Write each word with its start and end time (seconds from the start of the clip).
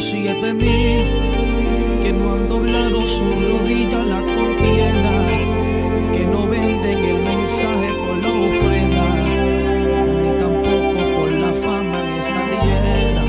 siete 0.00 0.54
mil 0.54 1.00
que 2.00 2.12
no 2.12 2.32
han 2.32 2.48
doblado 2.48 3.04
su 3.04 3.24
rodilla 3.24 4.02
la 4.04 4.20
contienda, 4.20 5.12
que 6.12 6.24
no 6.26 6.46
venden 6.46 7.04
el 7.04 7.22
mensaje 7.22 7.92
por 8.04 8.16
la 8.16 8.28
ofrenda, 8.28 9.14
ni 10.22 10.38
tampoco 10.38 11.14
por 11.16 11.32
la 11.32 11.52
fama 11.52 12.00
en 12.00 12.08
esta 12.20 12.48
tierra. 12.48 13.24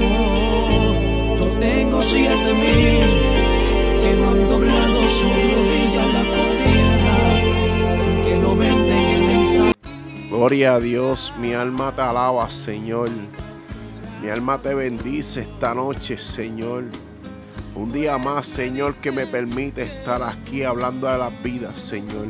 Oh, 0.00 1.36
yo 1.36 1.46
tengo 1.58 2.02
siete 2.02 2.54
mil 2.54 4.00
que 4.00 4.16
no 4.16 4.30
han 4.30 4.48
doblado 4.48 5.00
su 5.08 5.26
rodilla 5.26 6.06
la 6.14 6.24
contienda, 6.34 7.16
que 8.24 8.38
no 8.38 8.56
venden 8.56 9.08
el 9.08 9.24
mensaje. 9.24 9.74
Gloria 10.30 10.74
a 10.74 10.80
Dios, 10.80 11.34
mi 11.38 11.52
alma 11.52 11.92
te 11.94 12.02
alaba, 12.02 12.48
Señor. 12.48 13.10
Mi 14.28 14.34
alma 14.34 14.60
te 14.60 14.74
bendice 14.74 15.40
esta 15.40 15.74
noche, 15.74 16.18
Señor. 16.18 16.84
Un 17.74 17.90
día 17.90 18.18
más, 18.18 18.44
Señor, 18.44 18.94
que 18.96 19.10
me 19.10 19.26
permite 19.26 19.84
estar 19.84 20.22
aquí 20.22 20.64
hablando 20.64 21.10
de 21.10 21.16
las 21.16 21.42
vidas, 21.42 21.80
Señor. 21.80 22.26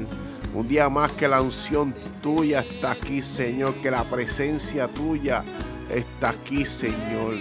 Un 0.55 0.69
día 0.69 0.89
más 0.89 1.11
que 1.11 1.27
la 1.27 1.43
unción 1.43 1.93
tuya 2.23 2.61
está 2.61 2.93
aquí, 2.93 3.21
Señor. 3.21 3.75
Que 3.83 3.91
la 3.91 4.09
presencia 4.09 4.87
tuya 4.87 5.43
está 5.91 6.29
aquí, 6.29 6.65
Señor. 6.65 7.35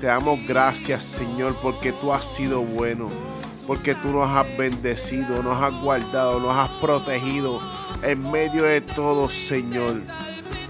Te 0.00 0.06
damos 0.06 0.46
gracias, 0.48 1.04
Señor, 1.04 1.58
porque 1.60 1.92
tú 1.92 2.10
has 2.10 2.24
sido 2.24 2.62
bueno. 2.62 3.10
Porque 3.66 3.94
tú 3.94 4.12
nos 4.12 4.34
has 4.34 4.46
bendecido, 4.56 5.42
nos 5.42 5.62
has 5.62 5.74
guardado, 5.74 6.40
nos 6.40 6.56
has 6.56 6.70
protegido 6.80 7.60
en 8.02 8.30
medio 8.30 8.62
de 8.62 8.80
todo, 8.80 9.28
Señor 9.28 10.00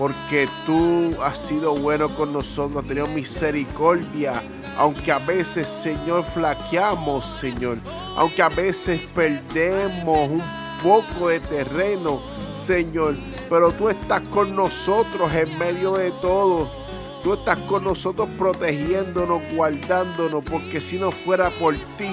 porque 0.01 0.49
tú 0.65 1.11
has 1.23 1.37
sido 1.37 1.75
bueno 1.75 2.09
con 2.17 2.33
nosotros, 2.33 2.83
has 2.83 2.89
tenido 2.89 3.07
misericordia, 3.09 4.43
aunque 4.79 5.13
a 5.13 5.19
veces, 5.19 5.69
Señor, 5.69 6.25
flaqueamos, 6.25 7.27
Señor, 7.27 7.77
aunque 8.17 8.41
a 8.41 8.49
veces 8.49 9.13
perdemos 9.13 10.31
un 10.31 10.43
poco 10.83 11.29
de 11.29 11.41
terreno, 11.41 12.23
Señor, 12.55 13.15
pero 13.51 13.73
tú 13.73 13.91
estás 13.91 14.23
con 14.31 14.57
nosotros 14.57 15.35
en 15.35 15.59
medio 15.59 15.93
de 15.93 16.13
todo. 16.13 16.71
Tú 17.23 17.35
estás 17.35 17.59
con 17.69 17.85
nosotros 17.85 18.27
protegiéndonos, 18.39 19.43
guardándonos, 19.55 20.43
porque 20.47 20.81
si 20.81 20.99
no 20.99 21.11
fuera 21.11 21.51
por 21.51 21.75
ti, 21.99 22.09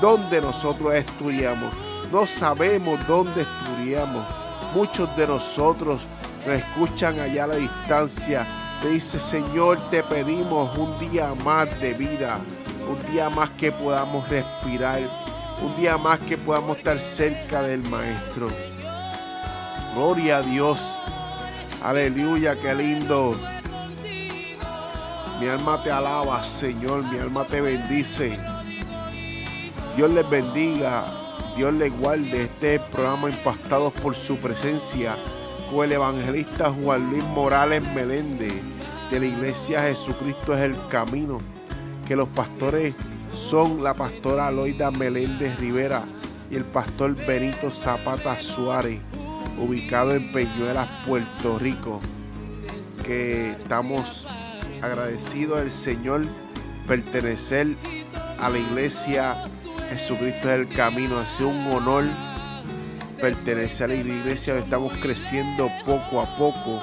¿dónde 0.00 0.40
nosotros 0.40 0.92
estudiamos? 0.92 1.72
No 2.10 2.26
sabemos 2.26 2.98
dónde 3.06 3.42
estudiamos. 3.42 4.26
Muchos 4.74 5.16
de 5.16 5.28
nosotros 5.28 6.04
nos 6.48 6.58
escuchan 6.58 7.20
allá 7.20 7.44
a 7.44 7.48
la 7.48 7.56
distancia. 7.56 8.46
Dice, 8.82 9.20
Señor, 9.20 9.78
te 9.90 10.02
pedimos 10.02 10.76
un 10.78 10.98
día 10.98 11.34
más 11.44 11.68
de 11.78 11.92
vida, 11.92 12.40
un 12.88 13.12
día 13.12 13.28
más 13.28 13.50
que 13.50 13.70
podamos 13.70 14.26
respirar, 14.28 15.02
un 15.60 15.76
día 15.76 15.98
más 15.98 16.18
que 16.20 16.38
podamos 16.38 16.78
estar 16.78 16.98
cerca 17.00 17.62
del 17.62 17.82
Maestro. 17.90 18.48
Gloria 19.94 20.38
a 20.38 20.42
Dios. 20.42 20.96
Aleluya, 21.82 22.56
qué 22.60 22.74
lindo. 22.74 23.38
Mi 25.40 25.48
alma 25.48 25.82
te 25.82 25.90
alaba, 25.90 26.42
Señor, 26.44 27.04
mi 27.04 27.18
alma 27.18 27.44
te 27.44 27.60
bendice. 27.60 28.38
Dios 29.96 30.12
les 30.14 30.28
bendiga, 30.30 31.04
Dios 31.56 31.74
les 31.74 31.92
guarde. 31.98 32.44
Este 32.44 32.80
programa 32.80 33.28
impactados 33.28 33.92
por 33.92 34.14
su 34.14 34.36
presencia 34.38 35.16
el 35.76 35.92
evangelista 35.92 36.72
Juan 36.72 37.10
Luis 37.10 37.22
Morales 37.24 37.82
Meléndez 37.94 38.54
de 39.10 39.20
la 39.20 39.26
iglesia 39.26 39.82
Jesucristo 39.82 40.54
es 40.54 40.60
el 40.60 40.74
camino. 40.88 41.38
Que 42.06 42.16
los 42.16 42.28
pastores 42.28 42.96
son 43.32 43.84
la 43.84 43.94
pastora 43.94 44.50
Loida 44.50 44.90
Meléndez 44.90 45.56
Rivera 45.60 46.04
y 46.50 46.56
el 46.56 46.64
pastor 46.64 47.14
Benito 47.14 47.70
Zapata 47.70 48.40
Suárez, 48.40 48.98
ubicado 49.58 50.14
en 50.14 50.32
Peñuelas, 50.32 50.88
Puerto 51.06 51.58
Rico. 51.58 52.00
Que 53.04 53.52
estamos 53.52 54.26
agradecidos 54.82 55.60
al 55.60 55.70
Señor 55.70 56.22
pertenecer 56.86 57.68
a 58.40 58.48
la 58.48 58.58
iglesia 58.58 59.44
Jesucristo 59.90 60.50
es 60.50 60.68
el 60.68 60.74
camino. 60.74 61.18
Ha 61.18 61.26
sido 61.26 61.50
un 61.50 61.72
honor 61.72 62.04
pertenecer 63.20 63.90
a 63.90 63.94
la 63.94 64.00
iglesia 64.00 64.56
estamos 64.56 64.92
creciendo 64.98 65.70
poco 65.84 66.20
a 66.20 66.36
poco 66.36 66.80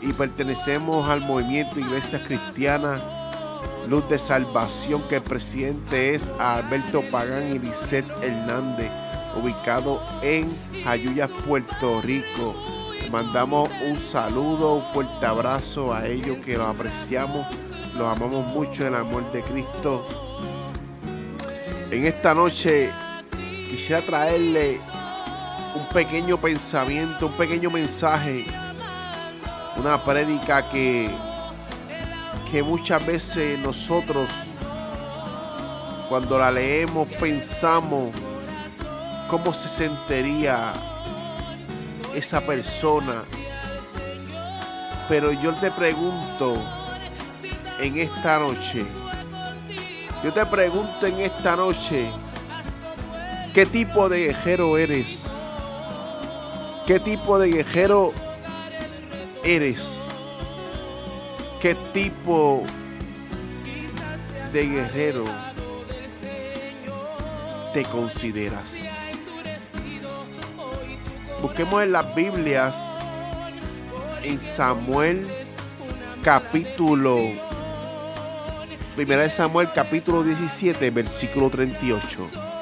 y 0.00 0.12
pertenecemos 0.12 1.08
al 1.08 1.20
movimiento 1.20 1.78
Iglesia 1.78 2.22
Cristiana 2.24 3.00
Luz 3.88 4.08
de 4.08 4.18
Salvación 4.18 5.02
que 5.08 5.16
el 5.16 5.22
presidente 5.22 6.14
es 6.14 6.30
Alberto 6.38 7.02
Pagán 7.10 7.54
y 7.54 7.58
Lisette 7.58 8.10
Hernández 8.22 8.90
ubicado 9.40 10.02
en 10.22 10.50
Jayuyas, 10.82 11.30
Puerto 11.46 12.00
Rico. 12.00 12.54
Mandamos 13.10 13.68
un 13.86 13.98
saludo, 13.98 14.76
un 14.76 14.82
fuerte 14.82 15.26
abrazo 15.26 15.92
a 15.92 16.06
ellos 16.06 16.38
que 16.44 16.56
los 16.56 16.66
apreciamos, 16.66 17.46
los 17.94 18.16
amamos 18.16 18.52
mucho 18.52 18.86
el 18.86 18.94
amor 18.94 19.30
de 19.32 19.42
Cristo. 19.42 20.06
En 21.90 22.06
esta 22.06 22.34
noche 22.34 22.90
quisiera 23.70 24.02
traerle 24.02 24.80
pequeño 25.96 26.38
pensamiento, 26.38 27.28
un 27.28 27.32
pequeño 27.38 27.70
mensaje, 27.70 28.44
una 29.78 29.96
prédica 30.04 30.68
que, 30.68 31.08
que 32.50 32.62
muchas 32.62 33.06
veces 33.06 33.58
nosotros 33.58 34.30
cuando 36.10 36.38
la 36.38 36.50
leemos 36.50 37.08
pensamos 37.18 38.10
cómo 39.30 39.54
se 39.54 39.68
sentiría 39.68 40.74
esa 42.14 42.42
persona. 42.42 43.24
Pero 45.08 45.32
yo 45.32 45.54
te 45.54 45.70
pregunto 45.70 46.62
en 47.80 47.96
esta 47.96 48.38
noche, 48.38 48.84
yo 50.22 50.30
te 50.30 50.44
pregunto 50.44 51.06
en 51.06 51.20
esta 51.20 51.56
noche, 51.56 52.10
¿qué 53.54 53.64
tipo 53.64 54.10
de 54.10 54.26
guerrero 54.26 54.76
eres? 54.76 55.35
¿Qué 56.86 57.00
tipo 57.00 57.36
de 57.40 57.48
guerrero 57.48 58.12
eres? 59.42 60.02
¿Qué 61.60 61.74
tipo 61.92 62.62
de 64.52 64.66
guerrero 64.66 65.24
te 67.74 67.82
consideras? 67.86 68.88
Busquemos 71.42 71.82
en 71.82 71.90
las 71.90 72.14
Biblias, 72.14 72.98
en 74.22 74.38
Samuel 74.38 75.26
capítulo, 76.22 77.18
primera 78.94 79.22
de 79.22 79.30
Samuel 79.30 79.70
capítulo 79.74 80.22
17, 80.22 80.88
versículo 80.92 81.50
38. 81.50 82.55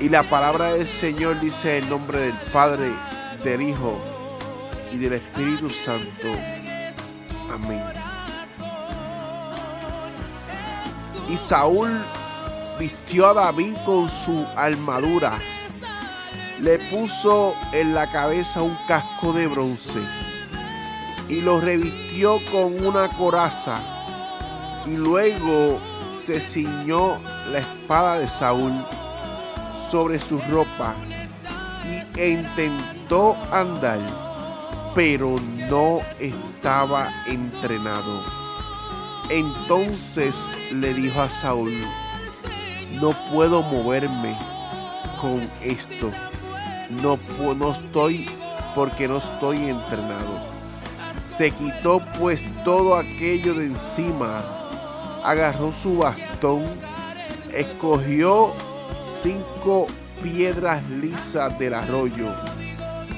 Y 0.00 0.08
la 0.08 0.22
palabra 0.22 0.74
del 0.74 0.86
Señor 0.86 1.40
dice 1.40 1.78
en 1.78 1.88
nombre 1.88 2.20
del 2.20 2.36
Padre, 2.52 2.92
del 3.42 3.62
Hijo 3.62 4.00
y 4.92 4.96
del 4.96 5.14
Espíritu 5.14 5.68
Santo. 5.68 6.28
Amén. 7.52 7.82
Y 11.28 11.36
Saúl 11.36 12.00
vistió 12.78 13.26
a 13.26 13.34
David 13.34 13.74
con 13.84 14.08
su 14.08 14.46
armadura. 14.54 15.36
Le 16.60 16.78
puso 16.90 17.56
en 17.72 17.92
la 17.92 18.08
cabeza 18.12 18.62
un 18.62 18.76
casco 18.86 19.32
de 19.32 19.48
bronce 19.48 19.98
y 21.28 21.40
lo 21.40 21.60
revistió 21.60 22.38
con 22.52 22.86
una 22.86 23.08
coraza. 23.08 23.80
Y 24.86 24.96
luego 24.96 25.80
se 26.08 26.40
ciñó 26.40 27.18
la 27.50 27.58
espada 27.58 28.20
de 28.20 28.28
Saúl 28.28 28.72
sobre 29.90 30.18
su 30.18 30.38
ropa 30.50 30.94
y 32.16 32.22
intentó 32.22 33.36
andar, 33.50 34.00
pero 34.94 35.40
no 35.70 36.00
estaba 36.20 37.08
entrenado. 37.26 38.22
Entonces 39.30 40.48
le 40.72 40.92
dijo 40.92 41.20
a 41.22 41.30
Saúl, 41.30 41.80
no 43.00 43.10
puedo 43.32 43.62
moverme 43.62 44.36
con 45.20 45.50
esto, 45.62 46.10
no, 46.90 47.18
no 47.54 47.72
estoy 47.72 48.28
porque 48.74 49.08
no 49.08 49.18
estoy 49.18 49.68
entrenado. 49.68 50.38
Se 51.24 51.50
quitó 51.50 52.00
pues 52.18 52.44
todo 52.64 52.94
aquello 52.96 53.54
de 53.54 53.66
encima, 53.66 54.42
agarró 55.24 55.72
su 55.72 55.98
bastón, 55.98 56.64
escogió 57.52 58.52
cinco 59.08 59.86
piedras 60.22 60.88
lisas 60.90 61.58
del 61.58 61.74
arroyo, 61.74 62.34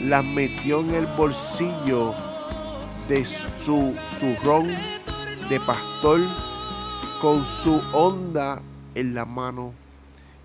las 0.01 0.25
metió 0.25 0.81
en 0.81 0.95
el 0.95 1.07
bolsillo 1.07 2.15
de 3.09 3.25
su 3.25 3.95
zurrón 4.05 4.69
de 5.49 5.61
pastor 5.67 6.21
con 7.21 7.43
su 7.43 7.83
onda 7.93 8.63
en 8.95 9.15
la 9.15 9.25
mano 9.25 9.75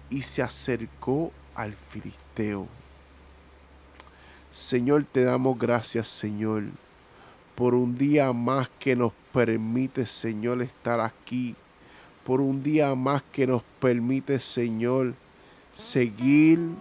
y 0.09 0.23
se 0.23 0.41
acercó 0.41 1.31
al 1.53 1.73
filisteo. 1.73 2.67
Señor, 4.51 5.05
te 5.05 5.23
damos 5.23 5.59
gracias, 5.59 6.09
Señor, 6.09 6.63
por 7.55 7.75
un 7.75 7.97
día 7.97 8.33
más 8.33 8.67
que 8.79 8.95
nos 8.95 9.13
permite, 9.31 10.05
Señor, 10.05 10.61
estar 10.61 10.99
aquí, 10.99 11.55
por 12.23 12.41
un 12.41 12.63
día 12.63 12.95
más 12.95 13.21
que 13.31 13.45
nos 13.45 13.61
permite, 13.79 14.39
Señor, 14.39 15.13
seguir 15.75 16.73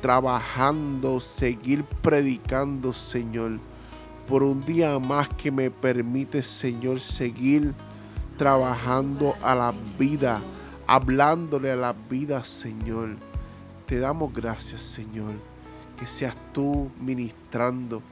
trabajando, 0.00 1.20
seguir 1.20 1.84
predicando, 1.84 2.92
Señor, 2.92 3.58
por 4.28 4.42
un 4.42 4.58
día 4.64 4.98
más 4.98 5.28
que 5.28 5.50
me 5.50 5.70
permite, 5.70 6.42
Señor, 6.42 7.00
seguir 7.00 7.74
trabajando 8.38 9.34
a 9.42 9.54
la 9.54 9.74
vida, 9.98 10.40
hablándole 10.86 11.72
a 11.72 11.76
la 11.76 11.92
vida, 11.92 12.44
Señor. 12.44 13.16
Te 13.86 13.98
damos 13.98 14.32
gracias, 14.32 14.80
Señor. 14.82 15.32
Que 15.98 16.06
seas 16.06 16.34
tú 16.52 16.90
ministrando, 17.00 18.02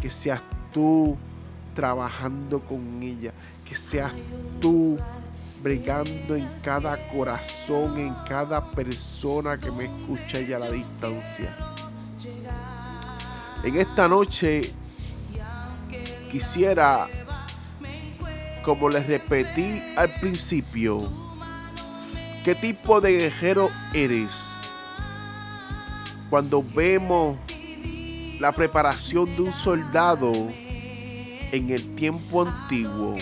que 0.00 0.10
seas 0.10 0.42
tú 0.72 1.16
trabajando 1.74 2.60
con 2.60 3.02
ella, 3.02 3.32
que 3.68 3.74
seas 3.74 4.12
tú 4.60 4.96
bregando 5.62 6.36
en 6.36 6.48
cada 6.62 6.96
corazón, 7.10 7.98
en 7.98 8.14
cada 8.28 8.70
persona 8.72 9.58
que 9.58 9.70
me 9.70 9.84
escucha 9.84 10.38
ella 10.38 10.56
a 10.56 10.60
la 10.60 10.70
distancia. 10.70 11.56
En 13.62 13.76
esta 13.76 14.08
noche 14.08 14.62
quisiera 16.30 17.06
como 18.64 18.88
les 18.88 19.06
repetí 19.06 19.82
al 19.96 20.12
principio, 20.20 21.02
¿qué 22.44 22.54
tipo 22.54 23.00
de 23.00 23.12
guerrero 23.12 23.70
eres? 23.94 24.30
Cuando 26.28 26.62
vemos 26.74 27.38
la 28.38 28.52
preparación 28.52 29.34
de 29.36 29.42
un 29.42 29.52
soldado 29.52 30.32
en 30.32 31.70
el 31.70 31.94
tiempo 31.96 32.46
antiguo, 32.46 33.16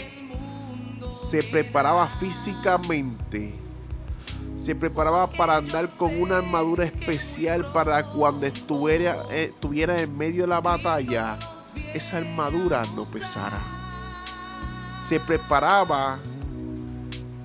se 1.28 1.42
preparaba 1.42 2.06
físicamente, 2.06 3.52
se 4.56 4.74
preparaba 4.74 5.26
para 5.26 5.56
andar 5.56 5.86
con 5.90 6.18
una 6.22 6.38
armadura 6.38 6.86
especial 6.86 7.66
para 7.70 8.02
cuando 8.02 8.46
estuviera, 8.46 9.24
eh, 9.30 9.52
estuviera 9.52 10.00
en 10.00 10.16
medio 10.16 10.44
de 10.44 10.48
la 10.48 10.60
batalla, 10.60 11.38
esa 11.92 12.16
armadura 12.18 12.82
no 12.96 13.04
pesara. 13.04 13.60
Se 15.06 15.20
preparaba 15.20 16.18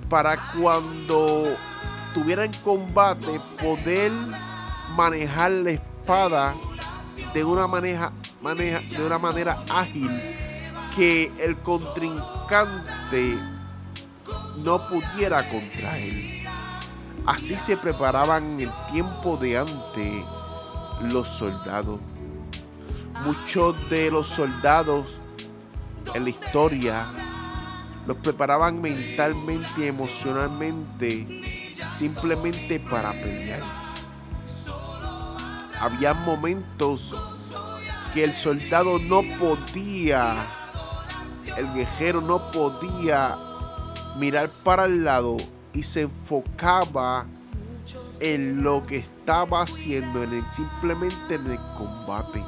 para 0.09 0.37
cuando 0.53 1.57
tuviera 2.13 2.45
en 2.45 2.53
combate 2.63 3.41
poder 3.61 4.13
manejar 4.95 5.51
la 5.51 5.71
espada 5.71 6.53
de 7.33 7.43
una 7.43 7.67
manera, 7.67 8.13
de 8.41 9.05
una 9.05 9.17
manera 9.17 9.61
ágil 9.69 10.09
que 10.95 11.29
el 11.39 11.57
contrincante 11.57 13.37
no 14.57 14.87
pudiera 14.87 15.49
contra 15.49 15.97
él. 15.97 16.43
Así 17.25 17.57
se 17.57 17.77
preparaban 17.77 18.43
en 18.43 18.61
el 18.61 18.71
tiempo 18.91 19.37
de 19.37 19.57
antes 19.57 20.23
los 21.11 21.27
soldados. 21.29 21.99
Muchos 23.23 23.89
de 23.89 24.11
los 24.11 24.27
soldados 24.27 25.19
en 26.13 26.23
la 26.25 26.29
historia 26.29 27.07
los 28.05 28.17
preparaban 28.17 28.81
mentalmente 28.81 29.85
y 29.85 29.87
emocionalmente 29.87 31.43
simplemente 31.97 32.79
para 32.79 33.11
pelear. 33.11 33.61
Había 35.79 36.13
momentos 36.13 37.15
que 38.13 38.23
el 38.23 38.33
soldado 38.33 38.99
no 38.99 39.21
podía, 39.39 40.35
el 41.57 41.73
guerrero 41.73 42.21
no 42.21 42.51
podía 42.51 43.37
mirar 44.17 44.49
para 44.63 44.85
el 44.85 45.03
lado 45.03 45.37
y 45.73 45.83
se 45.83 46.01
enfocaba 46.01 47.25
en 48.19 48.63
lo 48.63 48.85
que 48.85 48.97
estaba 48.97 49.63
haciendo, 49.63 50.23
en 50.23 50.33
el, 50.33 50.43
simplemente 50.55 51.35
en 51.35 51.47
el 51.47 51.57
combate. 51.77 52.43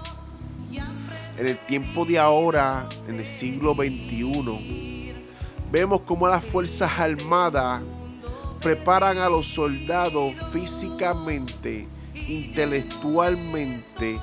En 1.37 1.47
el 1.47 1.57
tiempo 1.65 2.05
de 2.05 2.17
ahora, 2.17 2.87
en 3.07 3.19
el 3.19 3.25
siglo 3.25 3.73
XXI, 3.73 4.95
Vemos 5.75 6.01
cómo 6.05 6.27
las 6.27 6.43
Fuerzas 6.43 6.91
Armadas 6.97 7.81
preparan 8.61 9.17
a 9.17 9.27
los 9.27 9.45
soldados 9.45 10.33
físicamente, 10.53 11.85
intelectualmente, 12.27 14.17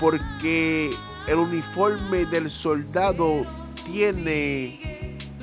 porque 0.00 0.90
el 1.28 1.38
uniforme 1.38 2.26
del 2.26 2.50
soldado 2.50 3.46
tiene, 3.86 4.89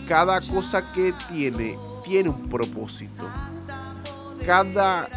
cada 0.07 0.39
cosa 0.41 0.91
que 0.93 1.13
tiene, 1.29 1.77
tiene 2.05 2.29
un 2.29 2.47
propósito. 2.47 3.29
Cada, 4.45 5.09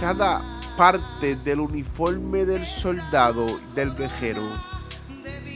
cada 0.00 0.42
parte 0.76 1.36
del 1.36 1.60
uniforme 1.60 2.44
del 2.44 2.64
soldado, 2.66 3.46
del 3.74 3.94
guerrero, 3.94 4.42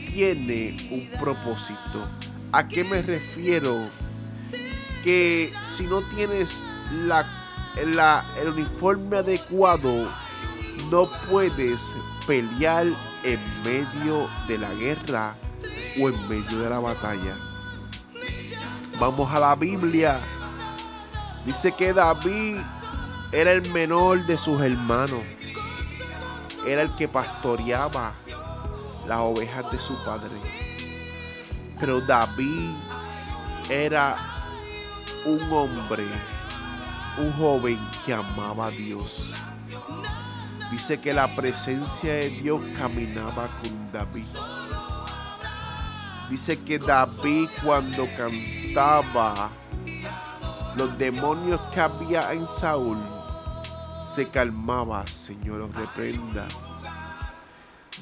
tiene 0.09 0.77
un 0.91 1.19
propósito. 1.19 2.07
¿A 2.51 2.67
qué 2.67 2.83
me 2.83 3.01
refiero? 3.01 3.89
Que 5.03 5.53
si 5.61 5.83
no 5.83 6.01
tienes 6.01 6.63
la, 7.05 7.25
el 7.75 8.49
uniforme 8.49 9.17
adecuado, 9.17 10.09
no 10.89 11.09
puedes 11.29 11.91
pelear 12.25 12.87
en 13.23 13.39
medio 13.65 14.29
de 14.47 14.57
la 14.57 14.73
guerra 14.75 15.35
o 15.99 16.09
en 16.09 16.29
medio 16.29 16.59
de 16.59 16.69
la 16.69 16.79
batalla. 16.79 17.35
Vamos 18.99 19.31
a 19.33 19.39
la 19.39 19.55
Biblia. 19.55 20.19
Dice 21.45 21.71
que 21.71 21.93
David 21.93 22.59
era 23.31 23.51
el 23.51 23.69
menor 23.71 24.25
de 24.25 24.37
sus 24.37 24.61
hermanos. 24.61 25.21
Era 26.65 26.83
el 26.83 26.95
que 26.95 27.07
pastoreaba 27.07 28.13
las 29.07 29.19
ovejas 29.19 29.71
de 29.71 29.79
su 29.79 29.95
padre. 30.05 30.29
Pero 31.79 31.99
David 32.01 32.69
era 33.69 34.15
un 35.25 35.41
hombre, 35.51 36.05
un 37.17 37.33
joven 37.33 37.79
que 38.05 38.13
amaba 38.13 38.67
a 38.67 38.71
Dios. 38.71 39.33
Dice 40.71 40.99
que 40.99 41.13
la 41.13 41.35
presencia 41.35 42.13
de 42.13 42.29
Dios 42.29 42.61
caminaba 42.77 43.49
con 43.61 43.91
David. 43.91 44.25
Dice 46.29 46.59
que 46.61 46.79
David 46.79 47.49
cuando 47.63 48.07
cantaba, 48.17 49.49
los 50.75 50.97
demonios 50.97 51.61
que 51.73 51.79
había 51.81 52.33
en 52.33 52.47
Saúl 52.47 52.97
se 54.13 54.29
calmaba, 54.29 55.05
Señor, 55.07 55.69
reprenda. 55.75 56.47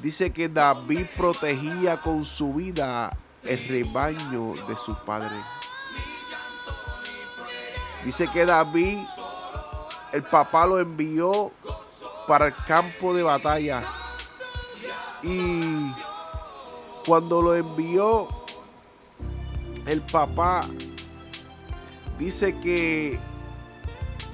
Dice 0.01 0.32
que 0.32 0.50
David 0.50 1.06
protegía 1.16 1.98
con 1.98 2.24
su 2.25 2.54
vida 2.54 3.12
el 3.44 3.68
rebaño 3.68 4.54
de 4.68 4.75
su 4.75 4.96
padre. 4.96 5.36
Dice 8.04 8.28
que 8.28 8.46
David, 8.46 9.00
el 10.12 10.24
papá 10.24 10.66
lo 10.66 10.80
envió 10.80 11.51
para 12.28 12.48
el 12.48 12.56
campo 12.68 13.13
de 13.13 13.24
batalla. 13.24 13.84
Y 15.22 15.92
cuando 17.05 17.41
lo 17.41 17.55
envió, 17.55 18.27
el 19.86 20.01
papá 20.01 20.62
dice 22.20 22.55
que 22.60 23.20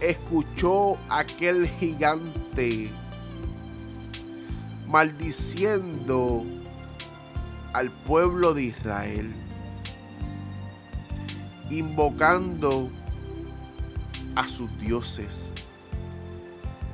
escuchó 0.02 0.98
aquel 1.10 1.68
gigante 1.80 2.92
maldiciendo 4.90 6.46
al 7.74 7.92
pueblo 7.92 8.54
de 8.54 8.64
Israel, 8.64 9.34
invocando 11.70 12.90
a 14.36 14.48
sus 14.48 14.80
dioses. 14.80 15.52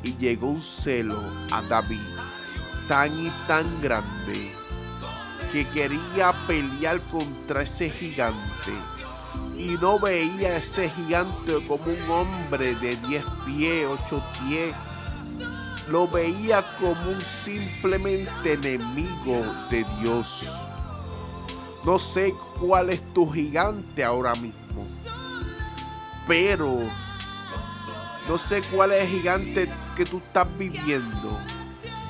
Y 0.03 0.15
llegó 0.17 0.47
un 0.47 0.59
celo 0.59 1.17
a 1.51 1.61
David 1.61 2.01
tan 2.89 3.25
y 3.25 3.31
tan 3.47 3.81
grande 3.81 4.62
que 5.53 5.67
quería 5.67 6.33
pelear 6.47 6.99
contra 7.11 7.61
ese 7.61 7.87
gigante 7.91 8.71
y 9.55 9.77
no 9.79 9.99
veía 9.99 10.49
a 10.49 10.57
ese 10.57 10.89
gigante 10.89 11.65
como 11.67 11.83
un 11.85 12.09
hombre 12.09 12.73
de 12.73 12.95
10 12.95 13.23
pies, 13.45 13.87
8 13.87 14.23
pies, 14.39 14.75
lo 15.89 16.07
veía 16.07 16.65
como 16.79 17.11
un 17.11 17.21
simplemente 17.21 18.53
enemigo 18.53 19.45
de 19.69 19.85
Dios. 20.01 20.51
No 21.85 21.99
sé 21.99 22.33
cuál 22.59 22.89
es 22.89 23.13
tu 23.13 23.31
gigante 23.31 24.03
ahora 24.03 24.33
mismo. 24.33 24.83
Pero 26.27 26.79
no 28.27 28.37
sé 28.39 28.63
cuál 28.73 28.93
es 28.93 29.03
el 29.03 29.09
gigante 29.09 29.69
que 29.95 30.03
tú 30.03 30.17
estás 30.17 30.47
viviendo. 30.57 31.37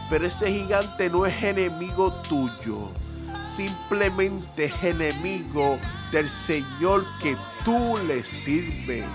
Pero 0.09 0.27
ese 0.27 0.49
gigante 0.49 1.09
no 1.09 1.25
es 1.25 1.43
enemigo 1.43 2.13
tuyo. 2.29 3.02
Simplemente 3.43 4.65
es 4.65 4.83
enemigo 4.83 5.77
del 6.13 6.29
Señor 6.29 7.05
que 7.21 7.35
tú 7.65 7.97
le 8.07 8.23
sirves. 8.23 9.05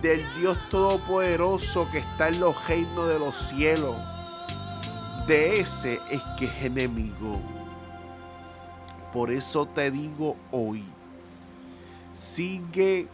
Del 0.00 0.22
Dios 0.40 0.58
Todopoderoso 0.70 1.86
que 1.92 1.98
está 1.98 2.28
en 2.28 2.40
los 2.40 2.66
reinos 2.66 3.06
de 3.06 3.18
los 3.18 3.36
cielos. 3.36 3.94
De 5.26 5.60
ese 5.60 6.00
es 6.10 6.22
que 6.38 6.46
es 6.46 6.64
enemigo. 6.64 7.38
Por 9.12 9.30
eso 9.30 9.66
te 9.66 9.90
digo 9.90 10.36
hoy, 10.50 10.82
sigue 12.10 13.06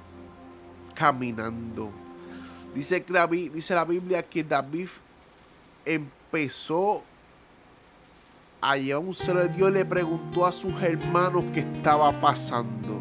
caminando. 0.95 1.91
Dice, 2.75 3.05
David, 3.07 3.53
dice 3.53 3.75
la 3.75 3.85
Biblia 3.85 4.23
que 4.23 4.45
David 4.45 4.89
empezó 5.85 7.03
allá 8.61 8.99
un 8.99 9.15
ser 9.15 9.37
de 9.37 9.49
Dios 9.49 9.71
le 9.73 9.85
preguntó 9.85 10.47
a 10.47 10.53
sus 10.53 10.81
hermanos 10.83 11.45
qué 11.53 11.61
estaba 11.61 12.11
pasando. 12.21 13.01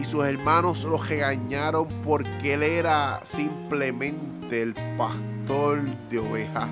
Y 0.00 0.04
sus 0.04 0.24
hermanos 0.24 0.84
lo 0.84 0.96
regañaron 0.96 1.86
porque 2.02 2.54
él 2.54 2.62
era 2.62 3.20
simplemente 3.24 4.62
el 4.62 4.74
pastor 4.96 5.82
de 6.08 6.18
ovejas. 6.18 6.68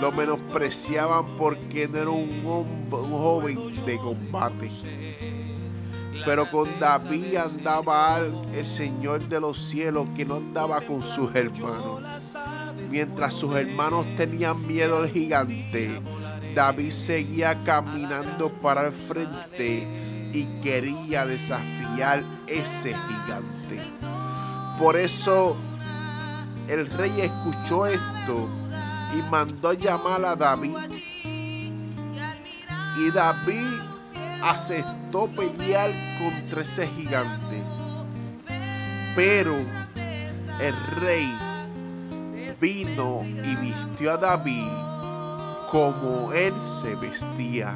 Lo 0.00 0.12
menospreciaban 0.12 1.24
porque 1.36 1.88
no 1.88 1.98
era 1.98 2.10
un 2.10 2.88
joven 2.90 3.84
de 3.84 3.98
combate. 3.98 4.68
Pero 6.26 6.50
con 6.50 6.68
David 6.80 7.36
andaba 7.36 8.18
el 8.52 8.66
Señor 8.66 9.28
de 9.28 9.38
los 9.38 9.56
cielos 9.56 10.08
que 10.16 10.24
no 10.24 10.34
andaba 10.34 10.80
con 10.80 11.00
sus 11.00 11.32
hermanos. 11.36 12.02
Mientras 12.90 13.32
sus 13.32 13.54
hermanos 13.54 14.04
tenían 14.16 14.66
miedo 14.66 14.98
al 14.98 15.08
gigante, 15.08 16.02
David 16.52 16.90
seguía 16.90 17.62
caminando 17.62 18.48
para 18.48 18.88
el 18.88 18.92
frente 18.92 19.86
y 20.32 20.44
quería 20.60 21.24
desafiar 21.24 22.24
ese 22.48 22.88
gigante. 22.88 23.92
Por 24.80 24.96
eso 24.96 25.56
el 26.66 26.90
rey 26.90 27.20
escuchó 27.20 27.86
esto 27.86 28.48
y 29.16 29.30
mandó 29.30 29.74
llamar 29.74 30.24
a 30.24 30.34
David. 30.34 30.76
Y 32.98 33.10
David 33.12 33.95
aceptó 34.42 35.28
pelear 35.28 35.90
contra 36.18 36.62
ese 36.62 36.86
gigante. 36.86 37.62
Pero 39.14 39.56
el 40.60 40.74
rey 41.00 41.34
vino 42.60 43.22
y 43.22 43.56
vistió 43.56 44.12
a 44.12 44.16
David 44.16 44.68
como 45.70 46.32
él 46.32 46.54
se 46.58 46.94
vestía. 46.94 47.74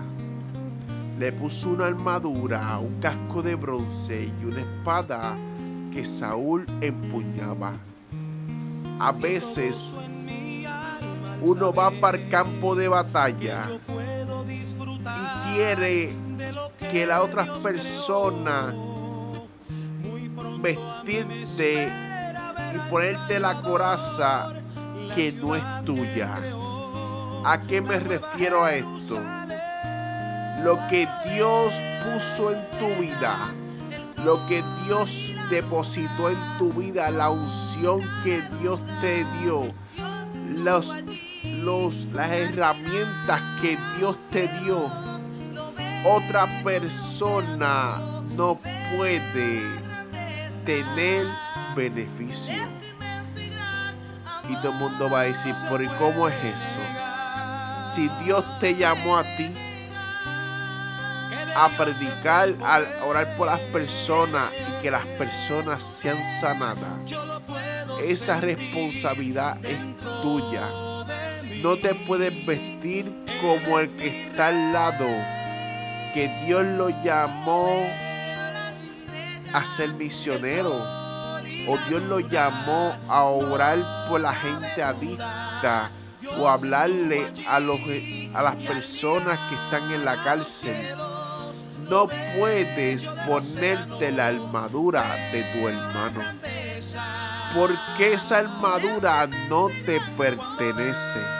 Le 1.18 1.32
puso 1.32 1.70
una 1.70 1.86
armadura, 1.86 2.78
un 2.78 3.00
casco 3.00 3.42
de 3.42 3.54
bronce 3.54 4.30
y 4.40 4.44
una 4.44 4.60
espada 4.60 5.36
que 5.92 6.04
Saúl 6.04 6.66
empuñaba. 6.80 7.72
A 8.98 9.12
veces 9.12 9.96
uno 11.42 11.72
va 11.72 11.90
para 11.90 12.18
el 12.18 12.28
campo 12.28 12.74
de 12.74 12.88
batalla 12.88 13.68
y 13.88 15.54
quiere 15.54 16.12
que 16.90 17.06
la 17.06 17.22
otra 17.22 17.46
persona 17.62 18.74
vestirte 20.60 21.90
y 22.74 22.90
ponerte 22.90 23.40
la 23.40 23.60
coraza 23.62 24.52
que 25.14 25.32
no 25.32 25.56
es 25.56 25.64
tuya. 25.84 26.38
¿A 27.44 27.62
qué 27.66 27.80
me 27.80 27.98
refiero 27.98 28.64
a 28.64 28.74
esto? 28.74 29.18
Lo 30.62 30.78
que 30.88 31.08
Dios 31.32 31.80
puso 32.04 32.52
en 32.52 32.64
tu 32.78 32.88
vida, 33.00 33.52
lo 34.24 34.46
que 34.46 34.62
Dios 34.84 35.32
depositó 35.48 36.28
en 36.28 36.58
tu 36.58 36.72
vida, 36.72 37.10
la 37.10 37.30
unción 37.30 38.02
que 38.22 38.42
Dios 38.60 38.78
te 39.00 39.24
dio, 39.40 39.72
los, 40.48 40.94
los, 41.44 42.06
las 42.12 42.30
herramientas 42.30 43.40
que 43.62 43.78
Dios 43.96 44.16
te 44.30 44.48
dio, 44.62 44.90
otra 46.04 46.46
persona 46.62 47.96
no 48.36 48.58
puede 48.96 49.62
tener 50.64 51.26
beneficio. 51.76 52.54
Y 54.48 54.54
todo 54.56 54.72
el 54.72 54.78
mundo 54.78 55.10
va 55.10 55.20
a 55.20 55.24
decir, 55.24 55.54
¿por 55.68 55.84
cómo 55.96 56.28
es 56.28 56.34
eso? 56.44 56.80
Si 57.94 58.08
Dios 58.24 58.44
te 58.58 58.74
llamó 58.74 59.16
a 59.16 59.22
ti 59.22 59.52
a 61.54 61.68
predicar, 61.76 62.54
a 62.62 63.04
orar 63.04 63.36
por 63.36 63.46
las 63.46 63.60
personas 63.72 64.50
y 64.52 64.82
que 64.82 64.90
las 64.90 65.04
personas 65.06 65.82
sean 65.82 66.18
sanadas, 66.40 67.12
esa 68.02 68.40
responsabilidad 68.40 69.58
es 69.64 69.78
tuya. 70.22 70.62
No 71.62 71.76
te 71.76 71.94
puedes 71.94 72.46
vestir 72.46 73.12
como 73.40 73.78
el 73.78 73.92
que 73.92 74.26
está 74.26 74.48
al 74.48 74.72
lado, 74.72 75.06
que 76.12 76.28
Dios 76.44 76.64
lo 76.64 76.88
llamó 77.02 77.86
a 79.52 79.64
ser 79.64 79.92
misionero 79.94 80.72
o 81.68 81.78
Dios 81.88 82.02
lo 82.02 82.20
llamó 82.20 82.96
a 83.08 83.24
orar 83.24 83.78
por 84.08 84.20
la 84.20 84.34
gente 84.34 84.82
adicta 84.82 85.90
o 86.38 86.48
hablarle 86.48 87.32
a, 87.48 87.60
los, 87.60 87.80
a 88.34 88.42
las 88.42 88.56
personas 88.56 89.38
que 89.48 89.54
están 89.54 89.92
en 89.92 90.04
la 90.04 90.22
cárcel. 90.22 90.94
No 91.88 92.08
puedes 92.38 93.06
ponerte 93.26 94.12
la 94.12 94.28
armadura 94.28 95.16
de 95.32 95.42
tu 95.52 95.68
hermano. 95.68 96.22
Porque 97.54 98.14
esa 98.14 98.38
armadura 98.38 99.26
no 99.48 99.68
te 99.84 100.00
pertenece. 100.16 101.39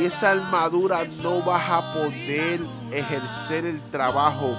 Y 0.00 0.04
esa 0.04 0.32
armadura 0.32 1.04
no 1.22 1.42
vas 1.42 1.70
a 1.70 1.92
poder 1.92 2.60
ejercer 2.92 3.66
el 3.66 3.80
trabajo 3.90 4.56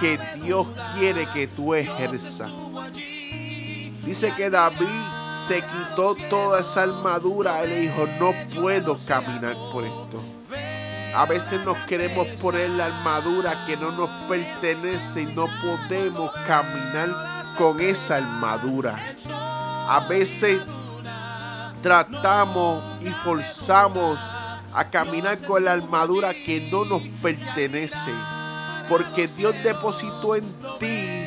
que 0.00 0.18
Dios 0.42 0.66
quiere 0.98 1.26
que 1.26 1.46
tú 1.46 1.74
ejerzas. 1.74 2.50
Dice 4.04 4.32
que 4.36 4.48
David 4.50 4.86
se 5.46 5.62
quitó 5.62 6.14
toda 6.28 6.60
esa 6.60 6.82
armadura 6.82 7.64
y 7.64 7.68
le 7.68 7.80
dijo, 7.80 8.06
no 8.18 8.32
puedo 8.60 8.96
caminar 9.06 9.54
por 9.72 9.84
esto. 9.84 10.20
A 11.14 11.26
veces 11.26 11.64
nos 11.64 11.76
queremos 11.86 12.26
poner 12.40 12.70
la 12.70 12.86
armadura 12.86 13.64
que 13.66 13.76
no 13.76 13.90
nos 13.90 14.08
pertenece 14.28 15.22
y 15.22 15.34
no 15.34 15.46
podemos 15.60 16.30
caminar 16.46 17.08
con 17.58 17.80
esa 17.80 18.16
armadura. 18.16 18.96
A 19.88 20.06
veces 20.08 20.60
tratamos 21.82 22.82
y 23.00 23.10
forzamos 23.10 24.18
a 24.72 24.90
caminar 24.90 25.38
con 25.42 25.64
la 25.64 25.72
armadura 25.72 26.32
que 26.32 26.68
no 26.70 26.84
nos 26.84 27.02
pertenece. 27.22 28.12
Porque 28.88 29.28
Dios 29.28 29.54
depositó 29.62 30.36
en 30.36 30.44
ti 30.78 31.26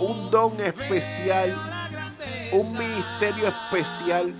un 0.00 0.30
don 0.30 0.58
especial, 0.60 1.54
un 2.52 2.72
ministerio 2.72 3.48
especial, 3.48 4.34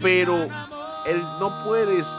pero 0.00 0.48
él 1.06 1.22
no 1.38 1.64
puedes 1.64 2.14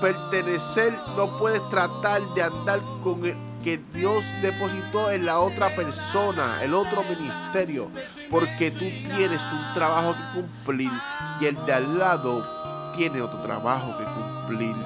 pertenecer, 0.00 0.92
no 1.16 1.38
puedes 1.38 1.66
tratar 1.70 2.22
de 2.34 2.42
andar 2.42 2.80
con 3.02 3.24
el 3.24 3.36
que 3.66 3.80
Dios 3.92 4.24
depositó 4.42 5.10
en 5.10 5.26
la 5.26 5.40
otra 5.40 5.74
persona, 5.74 6.62
el 6.62 6.72
otro 6.72 7.02
ministerio, 7.02 7.90
porque 8.30 8.70
tú 8.70 8.78
tienes 8.78 9.40
un 9.50 9.74
trabajo 9.74 10.14
que 10.14 10.40
cumplir 10.40 10.92
y 11.40 11.46
el 11.46 11.66
de 11.66 11.72
al 11.72 11.98
lado 11.98 12.55
tiene 12.96 13.20
otro 13.20 13.38
trabajo 13.40 13.96
que 13.98 14.04
cumplir. 14.04 14.76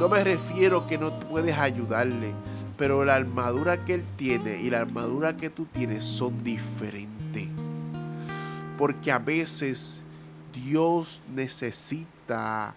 No 0.00 0.08
me 0.08 0.22
refiero 0.24 0.86
que 0.86 0.98
no 0.98 1.10
puedes 1.20 1.56
ayudarle, 1.56 2.32
pero 2.76 3.04
la 3.04 3.14
armadura 3.16 3.84
que 3.84 3.94
él 3.94 4.04
tiene 4.16 4.60
y 4.60 4.70
la 4.70 4.80
armadura 4.80 5.36
que 5.36 5.50
tú 5.50 5.66
tienes 5.66 6.04
son 6.04 6.42
diferentes. 6.42 7.48
Porque 8.78 9.10
a 9.10 9.18
veces 9.18 10.00
Dios 10.52 11.22
necesita 11.34 12.74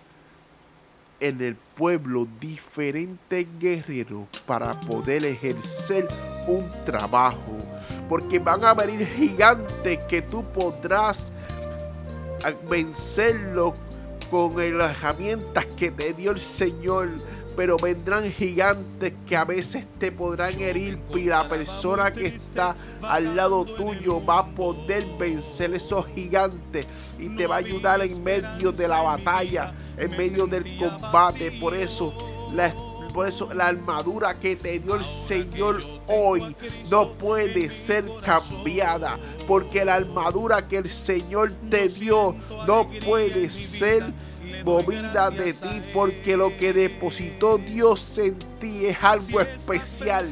en 1.20 1.42
el 1.42 1.56
pueblo 1.56 2.28
diferentes 2.39 3.46
guerreros 3.60 4.28
para 4.46 4.80
poder 4.80 5.25
ejercer 5.25 6.08
un 6.48 6.66
trabajo. 6.86 7.58
Porque 8.08 8.39
van 8.39 8.63
a 8.63 8.74
venir 8.74 9.06
gigantes 9.06 10.00
que 10.06 10.22
tú 10.22 10.44
podrás 10.54 11.34
vencerlo 12.70 13.74
con 14.29 14.77
las 14.77 14.98
herramientas 14.98 15.65
que 15.65 15.91
te 15.91 16.13
dio 16.13 16.31
el 16.31 16.39
Señor 16.39 17.09
pero 17.59 17.75
vendrán 17.75 18.31
gigantes 18.31 19.12
que 19.27 19.36
a 19.36 19.43
veces 19.43 19.86
te 19.98 20.13
podrán 20.13 20.57
herir 20.62 20.98
y 21.13 21.25
la 21.25 21.48
persona 21.50 22.09
que 22.09 22.27
está 22.27 22.74
al 23.01 23.36
lado 23.36 23.65
tuyo 23.65 24.24
va 24.25 24.39
a 24.39 24.45
poder 24.45 25.05
vencer 25.19 25.74
esos 25.74 26.07
gigantes 26.15 26.88
y 27.19 27.27
te 27.36 27.48
va 27.48 27.55
a 27.55 27.57
ayudar 27.57 28.01
en 28.01 28.24
medio 28.24 28.71
de 28.71 28.88
la 28.88 29.01
batalla, 29.01 29.74
en 29.98 30.09
medio 30.12 30.48
del 30.48 30.63
combate. 30.77 31.51
Por 31.59 31.75
eso 31.75 32.13
la 32.53 32.74
por 33.19 33.27
eso 33.27 33.53
la 33.53 33.67
armadura 33.67 34.39
que 34.39 34.55
te 34.55 34.79
dio 34.79 34.95
el 34.95 35.03
Señor 35.03 35.81
hoy 36.07 36.55
no 36.89 37.11
puede 37.11 37.69
ser 37.69 38.05
cambiada. 38.23 39.19
Porque 39.45 39.83
la 39.83 39.95
armadura 39.95 40.65
que 40.65 40.77
el 40.77 40.88
Señor 40.88 41.51
te 41.69 41.89
dio 41.89 42.33
no 42.65 42.89
puede 43.05 43.49
ser 43.49 44.13
movida 44.63 45.31
de 45.31 45.51
ti. 45.51 45.81
Porque 45.93 46.38
lo 46.38 46.55
que 46.55 46.71
depositó 46.71 47.57
Dios 47.57 48.17
en 48.19 48.39
ti 48.57 48.85
es 48.85 49.03
algo 49.03 49.41
especial. 49.41 50.25